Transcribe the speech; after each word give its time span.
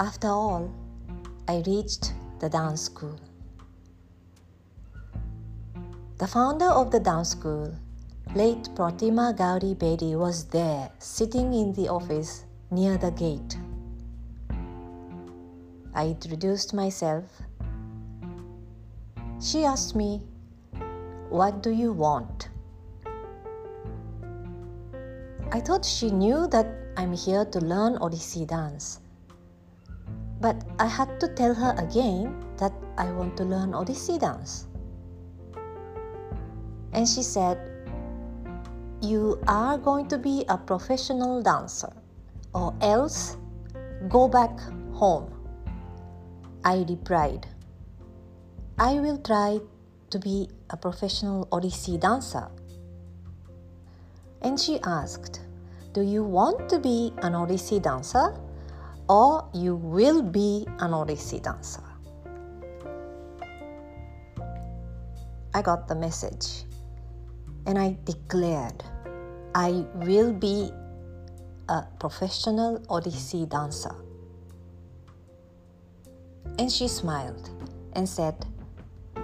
After 0.00 0.28
all, 0.28 0.70
I 1.46 1.62
reached 1.66 2.14
the 2.38 2.48
dance 2.48 2.80
school. 2.80 3.20
The 6.16 6.26
founder 6.26 6.70
of 6.70 6.90
the 6.90 7.00
dance 7.00 7.32
school, 7.32 7.74
late 8.34 8.70
Protima 8.74 9.36
Gauri 9.36 9.74
Bedi, 9.74 10.16
was 10.16 10.46
there 10.46 10.90
sitting 11.00 11.52
in 11.52 11.74
the 11.74 11.88
office 11.90 12.46
near 12.70 12.96
the 12.96 13.10
gate. 13.10 13.58
I 15.92 16.06
introduced 16.06 16.72
myself. 16.72 17.24
She 19.38 19.66
asked 19.66 19.94
me, 19.94 20.22
What 21.28 21.62
do 21.62 21.68
you 21.68 21.92
want? 21.92 22.48
I 25.52 25.60
thought 25.60 25.84
she 25.84 26.10
knew 26.10 26.46
that 26.46 26.66
I'm 26.96 27.12
here 27.12 27.44
to 27.44 27.58
learn 27.60 27.98
Odissi 27.98 28.46
dance. 28.46 29.00
But 30.40 30.64
I 30.78 30.86
had 30.86 31.20
to 31.20 31.28
tell 31.28 31.54
her 31.54 31.74
again 31.78 32.34
that 32.56 32.72
I 32.96 33.10
want 33.12 33.36
to 33.36 33.44
learn 33.44 33.72
Odissi 33.72 34.18
dance. 34.18 34.66
And 36.92 37.06
she 37.06 37.22
said, 37.22 37.58
You 39.02 39.38
are 39.46 39.76
going 39.76 40.08
to 40.08 40.18
be 40.18 40.44
a 40.48 40.56
professional 40.56 41.42
dancer, 41.42 41.92
or 42.54 42.74
else 42.80 43.36
go 44.08 44.28
back 44.28 44.58
home. 44.94 45.30
I 46.64 46.84
replied, 46.88 47.46
I 48.78 48.94
will 48.94 49.18
try 49.18 49.60
to 50.08 50.18
be 50.18 50.48
a 50.70 50.76
professional 50.76 51.46
Odissi 51.52 52.00
dancer 52.00 52.48
and 54.42 54.58
she 54.58 54.80
asked, 54.84 55.40
Do 55.92 56.00
you 56.02 56.24
want 56.24 56.68
to 56.70 56.78
be 56.78 57.12
an 57.22 57.32
Odissi 57.32 57.80
dancer 57.80 58.34
or 59.10 59.50
you 59.52 59.74
will 59.74 60.22
be 60.22 60.64
an 60.78 60.92
Odissi 60.92 61.42
dancer? 61.42 61.82
I 65.52 65.62
got 65.62 65.88
the 65.88 65.96
message 65.96 66.62
and 67.66 67.76
I 67.76 67.98
declared, 68.04 68.84
I 69.52 69.84
will 70.06 70.32
be 70.32 70.70
a 71.68 71.82
professional 71.98 72.78
Odissi 72.86 73.48
dancer. 73.48 73.96
And 76.60 76.70
she 76.70 76.86
smiled 76.86 77.50
and 77.94 78.08
said, 78.08 78.46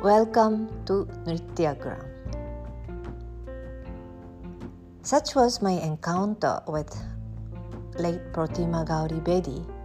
Welcome 0.03 0.67
to 0.87 1.06
Nrityagram. 1.27 2.03
Such 5.03 5.37
was 5.37 5.62
my 5.62 5.78
encounter 5.78 6.61
with 6.67 6.91
late 8.00 8.33
Protima 8.33 8.84
Gauri 8.84 9.21
Bedi. 9.21 9.76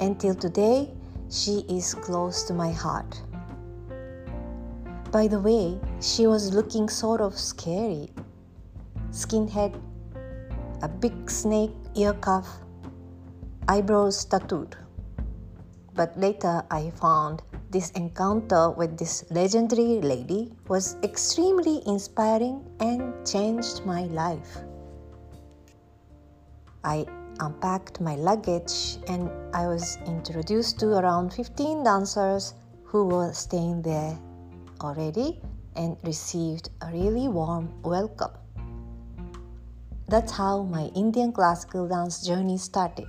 Until 0.00 0.34
today, 0.34 0.88
she 1.28 1.66
is 1.68 1.92
close 1.94 2.44
to 2.44 2.54
my 2.54 2.72
heart. 2.72 3.22
By 5.12 5.26
the 5.28 5.38
way, 5.38 5.78
she 6.00 6.26
was 6.26 6.54
looking 6.54 6.88
sort 6.88 7.20
of 7.20 7.38
scary. 7.38 8.10
Skinhead, 9.10 9.78
a 10.82 10.88
big 10.88 11.30
snake 11.30 11.74
ear 11.94 12.14
cuff, 12.14 12.48
eyebrows 13.68 14.24
tattooed. 14.24 14.74
But 15.94 16.18
later 16.18 16.64
I 16.70 16.90
found 16.90 17.42
this 17.70 17.90
encounter 17.90 18.70
with 18.70 18.96
this 18.96 19.24
legendary 19.30 20.00
lady 20.00 20.52
was 20.68 20.96
extremely 21.02 21.82
inspiring 21.86 22.64
and 22.80 23.12
changed 23.26 23.84
my 23.84 24.04
life. 24.04 24.56
I 26.84 27.04
unpacked 27.40 28.00
my 28.00 28.14
luggage 28.16 28.98
and 29.08 29.30
I 29.54 29.66
was 29.66 29.98
introduced 30.06 30.78
to 30.80 30.98
around 30.98 31.32
15 31.32 31.82
dancers 31.82 32.54
who 32.84 33.06
were 33.06 33.32
staying 33.32 33.82
there 33.82 34.18
already 34.80 35.40
and 35.76 35.96
received 36.04 36.70
a 36.82 36.92
really 36.92 37.28
warm 37.28 37.72
welcome. 37.82 38.32
That's 40.08 40.32
how 40.32 40.62
my 40.64 40.86
Indian 40.96 41.32
classical 41.32 41.88
dance 41.88 42.26
journey 42.26 42.58
started. 42.58 43.08